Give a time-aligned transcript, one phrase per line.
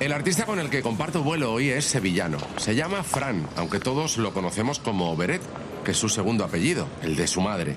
[0.00, 2.38] El artista con el que comparto vuelo hoy es sevillano.
[2.56, 5.42] Se llama Fran, aunque todos lo conocemos como Beret,
[5.84, 7.74] que es su segundo apellido, el de su madre.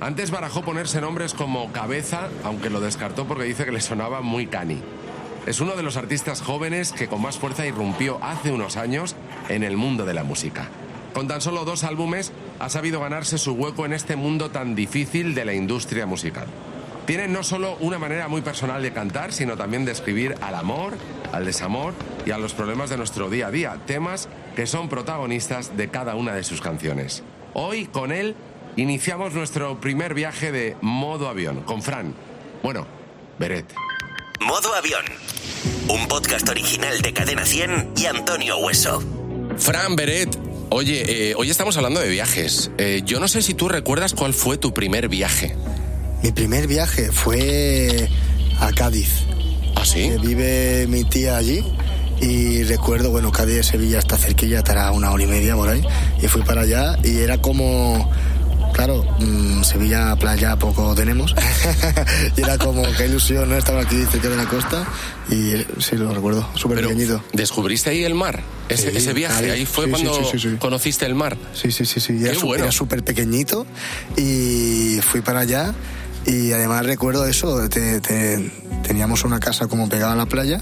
[0.00, 4.46] Antes barajó ponerse nombres como Cabeza, aunque lo descartó porque dice que le sonaba muy
[4.46, 4.78] cani.
[5.44, 9.14] Es uno de los artistas jóvenes que con más fuerza irrumpió hace unos años
[9.50, 10.68] en el mundo de la música.
[11.12, 15.34] Con tan solo dos álbumes ha sabido ganarse su hueco en este mundo tan difícil
[15.34, 16.46] de la industria musical.
[17.06, 20.94] Tiene no solo una manera muy personal de cantar, sino también de escribir al amor,
[21.32, 25.76] al desamor y a los problemas de nuestro día a día, temas que son protagonistas
[25.76, 27.22] de cada una de sus canciones.
[27.54, 28.36] Hoy, con él,
[28.76, 32.14] iniciamos nuestro primer viaje de modo avión, con Fran.
[32.62, 32.86] Bueno,
[33.38, 33.66] Beret.
[34.40, 35.04] Modo Avión.
[35.88, 39.02] Un podcast original de Cadena 100 y Antonio Hueso.
[39.56, 40.36] Fran Beret,
[40.70, 42.70] oye, eh, hoy estamos hablando de viajes.
[42.78, 45.56] Eh, yo no sé si tú recuerdas cuál fue tu primer viaje.
[46.22, 48.08] Mi primer viaje fue
[48.60, 49.26] a Cádiz.
[49.82, 50.08] ¿Ah, sí?
[50.08, 51.64] Que vive mi tía allí.
[52.20, 55.82] Y recuerdo, bueno, Cádiz de Sevilla está cerquilla, estará una hora y media por ahí.
[56.22, 58.08] Y fui para allá y era como
[58.72, 61.34] claro, mm, Sevilla, playa, poco tenemos.
[62.36, 63.56] y era como, qué ilusión, ¿no?
[63.56, 64.86] Estaba aquí cerca de la costa
[65.28, 67.22] y sí, lo recuerdo, súper pequeñito.
[67.32, 68.40] ¿Descubriste ahí el mar?
[68.68, 70.12] Ese, ese viaje, ahí, fue cuando
[70.60, 71.36] conociste el mar.
[71.54, 72.24] Sí, sí, sí, sí.
[72.24, 73.66] Era súper pequeñito
[74.16, 75.74] y fui para allá
[76.24, 77.60] y además recuerdo eso,
[78.82, 80.60] teníamos una casa como pegada a la playa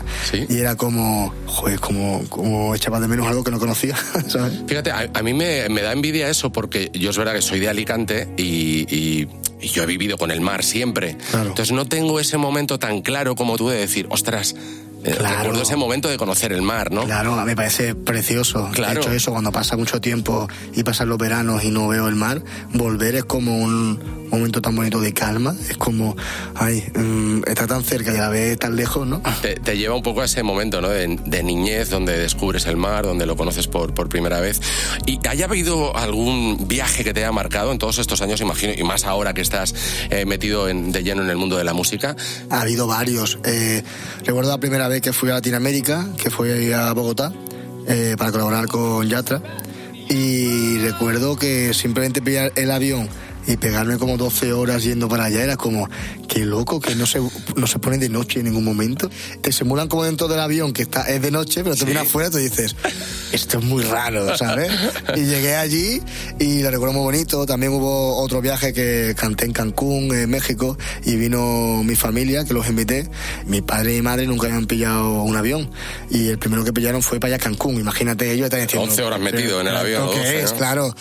[0.49, 3.97] y era como, joder, como, como echaba de menos algo que no conocía,
[4.29, 4.63] ¿sabes?
[4.67, 8.29] Fíjate, a, mí me, da envidia eso porque yo es verdad que soy de Alicante
[8.37, 9.29] y,
[9.61, 11.19] yo he vivido con el mar siempre.
[11.35, 14.55] Entonces no tengo ese momento tan claro como tú de decir, ostras,
[15.05, 17.05] eh, Recuerdo ese momento de conocer el mar, ¿no?
[17.05, 18.69] Claro, a mí me parece precioso.
[18.73, 18.95] Claro.
[18.95, 22.17] De hecho, eso, cuando pasa mucho tiempo y pasan los veranos y no veo el
[22.17, 22.43] mar,
[22.75, 25.55] volver es como un, momento tan bonito de calma.
[25.69, 26.17] Es como,
[26.55, 29.23] ay, mm, está tan cerca y a la vez tan lejos, ¿no?
[29.43, 30.89] Te, lleva un poco a ese momento, ¿no?
[30.89, 34.61] De, niñez, donde descubres el mar, donde lo conoces por, por primera vez.
[35.07, 38.83] ¿Y haya habido algún viaje que te haya marcado en todos estos años, imagino, y
[38.83, 39.75] más ahora que estás
[40.11, 42.17] eh, metido de lleno en el mundo de la música?
[42.51, 43.39] Ha habido varios.
[43.45, 43.83] Eh,
[44.25, 47.33] recuerdo la primera vez que fui a Latinoamérica, que fui a Bogotá,
[47.89, 49.43] eh, para colaborar con Yatra.
[50.09, 53.09] Y recuerdo que simplemente pillar el avión
[53.47, 55.89] y pegarme como 12 horas yendo para allá era como,
[56.29, 57.21] qué loco, que no se,
[57.57, 59.11] no se pone de noche en ningún momento.
[59.41, 62.29] Te simulan como dentro del avión que está, es de noche, pero tú vienes afuera
[62.29, 62.77] y tú dices,
[63.33, 64.71] esto es muy raro, ¿sabes?
[65.17, 66.03] y llegué allí
[66.39, 67.47] y lo recuerdo muy bonito.
[67.47, 72.55] También hubo otro viaje que canté en Cancún, en México, y vino mi familia, que
[72.55, 73.09] los invité.
[73.47, 75.71] Mi padre y madre nunca habían pillado un avión.
[76.11, 77.77] Y el primero que pillaron fue para allá Cancún.
[77.77, 78.89] Imagínate, ellos están diciendo...
[78.89, 80.09] 11 horas metido en el avión.
[80.19, 80.95] es, claro.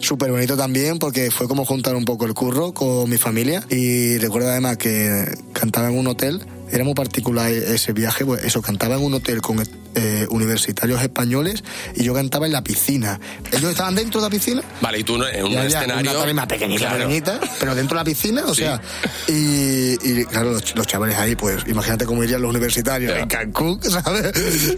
[0.00, 1.64] Súper bonito también porque fue como
[1.94, 3.62] un poco el curro con mi familia.
[3.70, 8.60] Y recuerdo además que cantaba en un hotel era muy particular ese viaje, pues eso,
[8.60, 9.60] cantaba en un hotel con
[9.96, 11.64] eh, universitarios españoles
[11.94, 13.18] y yo cantaba en la piscina.
[13.50, 14.62] Ellos estaban dentro de la piscina.
[14.82, 16.22] Vale, y tú en un escenario.
[16.22, 18.78] Una más pequeñita, pequeñita, pero dentro de la piscina, o sea.
[19.26, 24.32] Y, claro, los, chavales ahí, pues imagínate cómo irían los universitarios en Cancún, ¿sabes?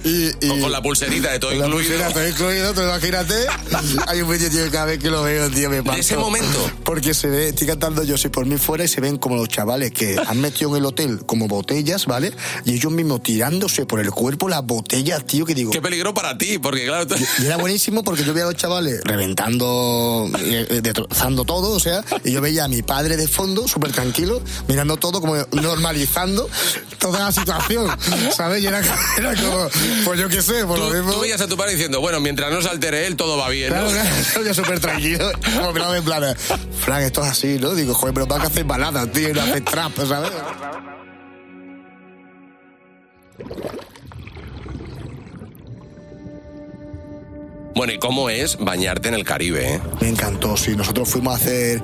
[0.04, 1.98] Y, con la pulserita de todo con incluido.
[1.98, 3.34] La pulserita todo incluido, imagínate.
[4.06, 5.98] Hay un vídeo, tío, cada vez que lo veo, tío, me pasa.
[5.98, 6.70] ese momento.
[6.84, 9.48] Porque se ve, estoy cantando yo, si por mí fuera, y se ven como los
[9.48, 12.32] chavales que han metido en el hotel como botellas, ¿vale?
[12.64, 15.70] Y ellos mismos tirándose por el cuerpo las botellas tío, que digo.
[15.70, 17.06] Qué peligro para ti, porque claro.
[17.38, 21.80] Y, era buenísimo porque yo veía a los chavales reventando, eh, eh, destrozando todo, o
[21.80, 26.48] sea, y yo veía a mi padre de fondo, súper tranquilo, mirando todo, como normalizando
[26.98, 27.88] toda la situación,
[28.36, 28.62] ¿sabes?
[28.62, 29.68] Y era, como,
[30.04, 31.12] pues yo qué sé, por lo mismo.
[31.12, 33.68] Tú veías a tu padre diciendo, bueno, mientras no se altere él, todo va bien.
[33.68, 34.42] Claro, ¿no?
[34.44, 36.36] yo súper tranquilo, como miraba en plan,
[36.80, 37.74] Frank, esto es así, ¿no?
[37.74, 40.32] Digo, joder, pero para que hacer baladas, tío, y no hacer trap, ¿sabes?
[47.78, 49.74] Bueno, ¿y cómo es bañarte en el Caribe?
[49.74, 49.80] Eh?
[50.00, 50.74] Me encantó, sí.
[50.74, 51.80] Nosotros fuimos a hacer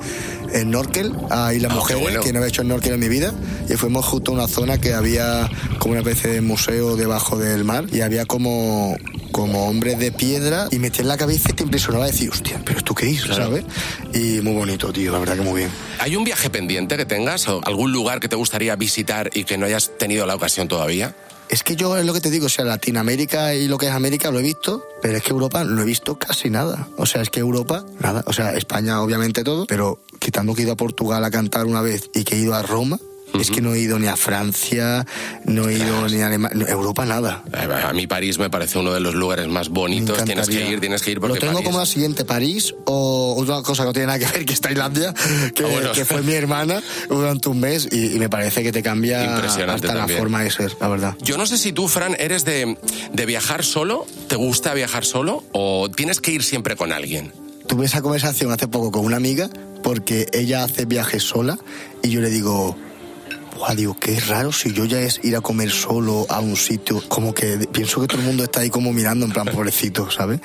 [0.53, 3.32] snorkel a Isla ah, Mujeres, que no había hecho snorkel en mi vida,
[3.71, 5.49] y fuimos justo a una zona que había
[5.79, 8.96] como una especie de museo debajo del mar, y había como
[9.35, 12.79] como hombres de piedra y metí en la cabeza y te impresionaba decir, hostia, pero
[12.79, 13.65] esto qué es, ¿sabes?
[14.13, 15.73] Y muy bonito, tío, la verdad que muy bien.
[15.99, 19.59] ¿Hay un viaje pendiente que tengas o algún lugar que te gustaría visitar y que
[19.59, 21.17] no hayas tenido la ocasión todavía?
[21.49, 23.93] Es que yo es lo que te digo, o sea, Latinoamérica y lo que es
[23.93, 26.87] América lo he visto, pero es que Europa no he visto casi nada.
[26.97, 28.23] O sea, es que Europa, nada.
[28.27, 31.83] O sea, España obviamente todo, pero quitando que he ido a Portugal a cantar una
[31.83, 33.01] vez y que he ido a Roma,
[33.41, 35.07] Es que no he ido ni a Francia,
[35.45, 37.43] no he ido ni a Alemania, Europa nada.
[37.53, 40.23] A mí París me parece uno de los lugares más bonitos.
[40.25, 43.63] Tienes que ir, tienes que ir porque Lo tengo como la siguiente, París o otra
[43.63, 45.13] cosa que no tiene nada que ver, que es Tailandia,
[45.55, 49.37] que, ah, que fue mi hermana durante un mes y, me parece que te cambia
[49.37, 51.17] hasta la forma de ser, la verdad.
[51.21, 52.77] Yo no sé si tú, Fran, eres de,
[53.13, 57.33] de viajar solo, ¿te gusta viajar solo o tienes que ir siempre con alguien?
[57.67, 59.49] Tuve esa conversación hace poco con una amiga
[59.83, 61.59] porque ella hace viajes sola
[62.03, 62.77] y yo le digo,
[63.56, 67.01] Buah, digo, qué raro si yo ya es ir a comer solo a un sitio,
[67.09, 70.41] como que pienso que todo el mundo está ahí como mirando en plan pobrecito, ¿sabes?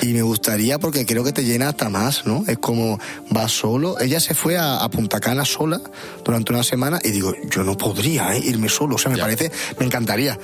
[0.00, 2.42] Y me gustaría porque creo que te llena hasta más, ¿no?
[2.46, 2.98] Es como
[3.36, 4.00] va solo.
[4.00, 5.80] Ella se fue a, Punta Cana sola
[6.24, 8.40] durante una semana y digo, yo no podría ¿eh?
[8.44, 10.38] irme solo, o sea, me parece, me encantaría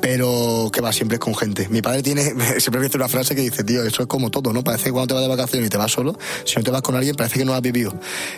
[0.00, 1.68] pero que va siempre con gente.
[1.68, 2.22] Mi padre tiene,
[2.60, 4.62] siempre dice una frase que dice, tío, eso es como todo, ¿no?
[4.62, 6.82] Parece que cuando te vas de vacaciones y te vas solo, si no te vas
[6.82, 7.94] con alguien, parece que no has vivido.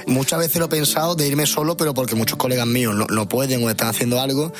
[0.07, 3.65] Muchas veces lo he pensado de irme solo, pero porque muchos colegas míos no, pueden
[3.65, 4.53] o están haciendo algo,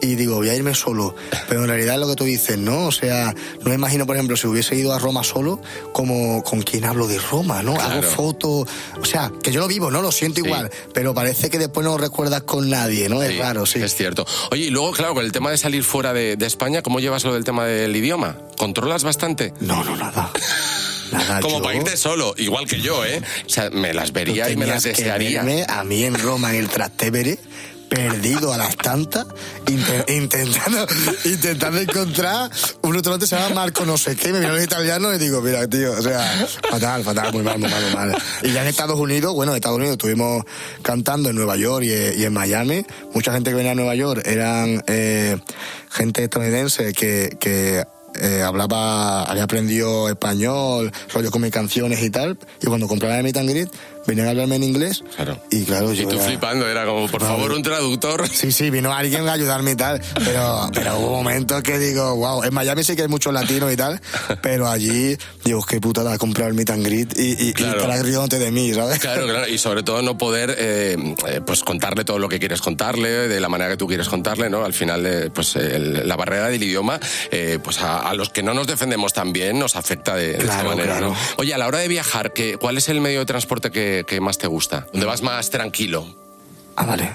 [0.00, 1.14] y digo, voy a irme solo.
[1.48, 2.86] Pero en realidad es lo que tú dices, ¿no?
[2.86, 5.60] O sea, no me imagino, por ejemplo, si hubiese ido a Roma solo,
[5.92, 7.76] como con quién hablo de Roma, ¿no?
[7.78, 8.68] Hago fotos,
[9.00, 10.02] o sea, que yo lo vivo, ¿no?
[10.02, 13.22] Lo siento igual, pero parece que después no lo recuerdas con nadie, ¿no?
[13.22, 13.80] Es raro, sí.
[13.82, 14.26] Es cierto.
[14.50, 17.34] Oye, y luego, claro, con el tema de salir fuera de España, ¿cómo llevas lo
[17.34, 18.36] del tema del idioma?
[18.56, 19.52] ¿Controlas bastante?
[19.60, 20.30] No, no, nada.
[21.12, 23.20] Nada, Como para irte solo, igual que yo, ¿eh?
[23.46, 25.40] O sea, me las vería y me las desearía.
[25.68, 27.38] a mí en Roma, en el Trastevere,
[27.88, 29.26] perdido a las tantas,
[29.66, 30.86] intentando,
[31.24, 32.50] intentando encontrar
[32.82, 35.40] un restaurante que se llama Marco no sé qué, me vino en italiano y digo,
[35.40, 38.16] mira, tío, o sea, fatal, fatal, muy mal, muy mal, muy mal.
[38.42, 40.44] Y ya en Estados Unidos, bueno, en Estados Unidos estuvimos
[40.82, 42.84] cantando en Nueva York y, en Miami.
[43.14, 45.38] Mucha gente que venía a Nueva York eran eh,
[45.90, 47.84] gente estadounidense que, que
[48.20, 53.24] eh, hablaba, había aprendido español, rollo con mis canciones y tal, y cuando compraba el
[53.24, 53.68] Meet and Greet,
[54.06, 55.02] venían a hablarme en inglés.
[55.16, 55.40] Claro.
[55.50, 56.04] Y claro, yo.
[56.04, 58.28] Y tú flipando, era como, por favor, un traductor.
[58.28, 60.00] Sí, sí, vino alguien a ayudarme y tal.
[60.24, 63.76] Pero, pero hubo momentos que digo, wow, en Miami sí que hay muchos latinos y
[63.76, 64.00] tal,
[64.42, 67.86] pero allí, digo, qué putada comprar el meet and greet y, y, claro.
[68.04, 68.98] y de mí, ¿sabes?
[68.98, 69.48] Claro, claro.
[69.48, 70.96] Y sobre todo no poder, eh,
[71.28, 74.50] eh, pues contarle todo lo que quieres contarle, de la manera que tú quieres contarle,
[74.50, 74.64] ¿no?
[74.64, 76.98] Al final, eh, pues la barrera del idioma,
[77.62, 81.14] pues a, los que no nos defendemos tan bien nos afecta de, esta manera, ¿no?
[81.36, 84.20] Oye, a la hora de viajar, ¿qué, ¿cuál es el medio de transporte que que,
[84.20, 84.86] más te gusta?
[84.92, 86.06] ¿Dónde vas más tranquilo?
[86.78, 87.10] Ah, vale,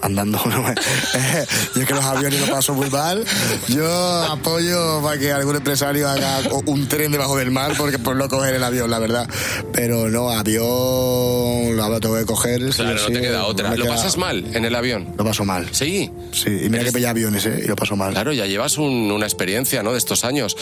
[0.00, 0.38] andando.
[1.74, 3.22] yo que los aviones lo paso muy mal.
[3.68, 8.28] Yo apoyo para que algún empresario haga un tren debajo del mar, porque por no
[8.28, 9.28] coger el avión, la verdad.
[9.72, 12.70] Pero no, avión, lo tengo que coger.
[12.70, 13.76] Claro, no te queda otra.
[13.76, 15.14] ¿Lo pasas mal en el avión?
[15.18, 15.68] Lo paso mal.
[15.72, 16.10] Sí.
[16.32, 17.60] Sí, y mira que pilla aviones, ¿eh?
[17.64, 18.12] Y lo paso mal.
[18.12, 19.92] Claro, ya llevas una experiencia, ¿no?
[19.92, 20.56] De estos años.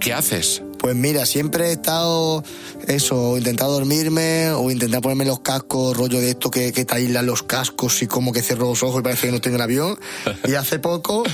[0.00, 0.62] ¿Qué haces?
[0.78, 2.44] Pues mira, siempre he estado
[2.86, 7.26] eso, intentado dormirme o intentar ponerme los cascos, rollo de esto que, que te aíslan
[7.26, 9.62] los cascos y como que cierro los ojos y parece que no estoy en el
[9.62, 9.98] avión.
[10.46, 11.24] Y hace poco,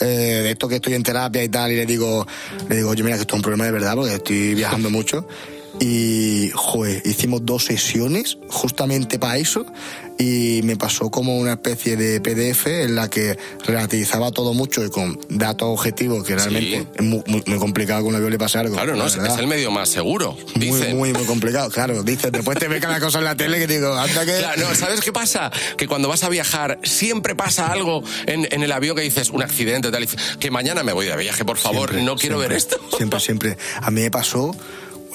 [0.00, 2.26] eh, de esto que estoy en terapia y tal, y le digo,
[2.68, 5.26] le digo, oye, mira que esto es un problema de verdad porque estoy viajando mucho.
[5.80, 9.66] Y, joder, hicimos dos sesiones justamente para eso
[10.18, 13.36] y me pasó como una especie de PDF en la que
[13.66, 17.22] relativizaba todo mucho y con datos objetivos que realmente es muy,
[17.58, 18.74] complicado que un avión le pase algo.
[18.74, 20.36] Claro, no, es, el medio más seguro.
[20.54, 22.02] Muy, muy, muy complicado, claro.
[22.02, 24.38] Dice, después te ve cada cosa en la tele que digo, anda que.
[24.38, 25.50] Claro, no, ¿sabes qué pasa?
[25.76, 29.42] Que cuando vas a viajar siempre pasa algo en, en el avión que dices, un
[29.42, 30.06] accidente, tal,
[30.38, 32.78] que mañana me voy de viaje, por favor, no quiero ver esto.
[32.96, 33.58] Siempre, siempre.
[33.80, 34.54] A mí me pasó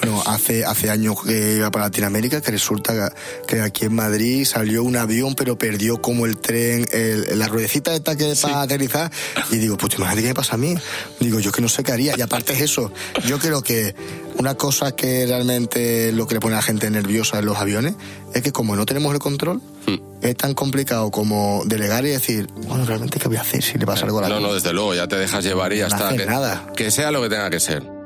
[0.00, 3.12] bueno, hace, hace años que iba para Latinoamérica, que resulta
[3.46, 6.86] que aquí en Madrid salió un avión, pero perdió como el tren,
[7.34, 9.10] la ruedecita esta que es para aterrizar.
[9.50, 10.74] Y digo, pues imagínate qué me pasa a mí.
[11.20, 12.14] Digo, yo que no sé qué haría.
[12.16, 12.92] Y aparte es eso,
[13.26, 13.94] yo creo que
[14.38, 17.94] una cosa que realmente lo que le pone a la gente nerviosa en los aviones
[18.32, 20.22] es que como no tenemos el control, hmm.
[20.22, 23.84] es tan complicado como delegar y decir, bueno, realmente qué voy a hacer si le
[23.84, 26.16] pasa algo a la No, no, desde luego, ya te dejas llevar y ya está.
[26.16, 26.72] que, nada.
[26.74, 27.99] Que sea lo que tenga que ser.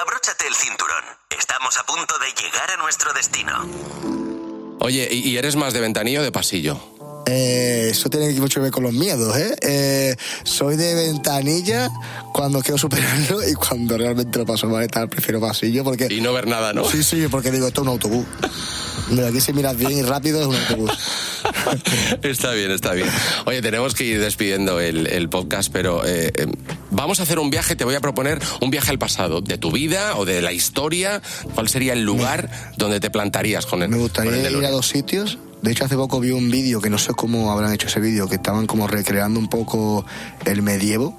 [0.00, 1.04] Abróchate el cinturón.
[1.30, 3.66] Estamos a punto de llegar a nuestro destino.
[4.80, 6.78] Oye, ¿y eres más de ventanillo o de pasillo?
[7.28, 9.56] Eh, eso tiene mucho que ver con los miedos, ¿eh?
[9.62, 10.16] ¿eh?
[10.44, 11.90] Soy de ventanilla
[12.32, 16.06] cuando quiero superarlo y cuando realmente lo paso mal, tal, prefiero pasillo porque...
[16.10, 16.88] Y no ver nada, ¿no?
[16.88, 18.26] Sí, sí, porque digo, esto es un autobús.
[19.10, 20.92] De aquí si miras bien y rápido es un autobús.
[22.22, 23.08] está bien, está bien.
[23.44, 26.46] Oye, tenemos que ir despidiendo el, podcast, pero eh, eh,
[26.90, 29.72] vamos a hacer un viaje, te voy a proponer un viaje al pasado, de tu
[29.72, 31.22] vida o de la historia.
[31.54, 33.88] ¿Cuál sería el lugar donde te plantarías con él?
[33.88, 35.38] Me gustaría ir a dos sitios.
[35.62, 38.28] De hecho, hace poco vi un vídeo que no sé cómo habrán hecho ese vídeo,
[38.28, 40.04] que estaban como recreando un poco
[40.44, 41.16] el medievo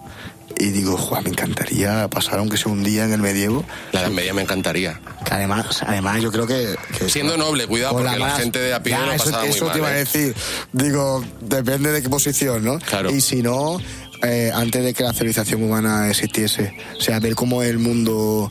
[0.60, 3.64] y digo, Juan, me encantaría pasar aunque sea un día en el medievo.
[3.92, 5.00] La Edad Media me encantaría.
[5.30, 6.76] además, además yo creo que...
[7.08, 9.96] Siendo noble, cuidado, porque la, gente de a pie lo eso, eso te iba a
[9.96, 10.00] ¿eh?
[10.00, 10.36] decir.
[10.72, 12.80] Digo, depende de qué posición, ¿no?
[12.80, 13.12] Claro.
[13.12, 13.80] Y si no,
[14.24, 16.74] eh, antes de que la civilización humana existiese.
[16.98, 18.50] O sea, ver cómo el mundo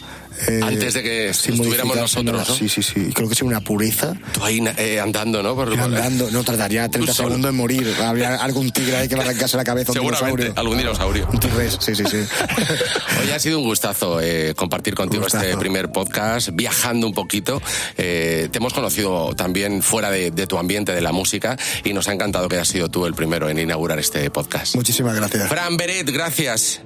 [0.49, 2.55] eh, Antes de que estuviéramos nosotros, ¿no?
[2.55, 3.11] Sí, sí, sí.
[3.15, 4.15] Creo que es una pureza.
[4.33, 5.55] Tú ahí eh, andando, ¿no?
[5.55, 7.95] Por, andando, no tardaría 30 segundos en morir.
[8.03, 9.93] Habría algún tigre ahí que me arrancase la cabeza.
[9.93, 11.29] Seguramente, algún dinosaurio.
[11.33, 12.17] Un tigres, sí, sí, sí.
[13.21, 17.61] Hoy ha sido un gustazo eh, compartir contigo este primer podcast, viajando un poquito.
[17.97, 22.13] te hemos conocido también fuera de, de, tu ambiente, de la música, y nos ha
[22.13, 24.77] encantado que hayas sido tú el primero en inaugurar este podcast.
[24.77, 25.49] Muchísimas gracias.
[25.49, 26.86] Fran Beret, gracias.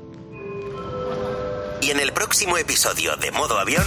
[1.82, 3.84] Y en el próximo episodio de Modo Avión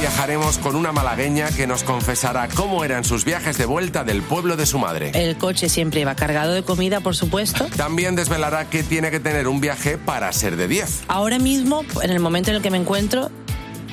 [0.00, 4.56] viajaremos con una malagueña que nos confesará cómo eran sus viajes de vuelta del pueblo
[4.56, 5.10] de su madre.
[5.14, 7.66] El coche siempre iba cargado de comida, por supuesto.
[7.76, 11.04] También desvelará que tiene que tener un viaje para ser de 10.
[11.08, 13.30] Ahora mismo, en el momento en el que me encuentro,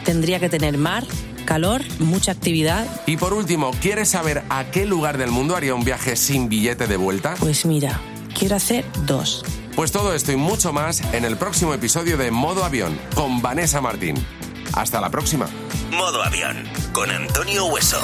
[0.05, 1.05] tendría que tener mar,
[1.45, 2.85] calor, mucha actividad.
[3.07, 6.85] Y por último, ¿quieres saber a qué lugar del mundo haría un viaje sin billete
[6.85, 7.35] de vuelta?
[7.39, 7.99] Pues mira,
[8.37, 9.43] quiero hacer dos.
[9.79, 13.79] Pues todo esto y mucho más en el próximo episodio de Modo Avión con Vanessa
[13.79, 14.17] Martín.
[14.73, 15.47] Hasta la próxima.
[15.89, 18.01] Modo Avión con Antonio Hueso.